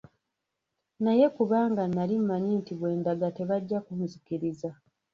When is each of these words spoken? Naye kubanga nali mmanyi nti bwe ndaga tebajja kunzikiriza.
Naye 1.03 1.25
kubanga 1.37 1.81
nali 1.93 2.15
mmanyi 2.21 2.53
nti 2.61 2.71
bwe 2.79 2.91
ndaga 2.99 3.27
tebajja 3.37 3.77
kunzikiriza. 3.85 4.69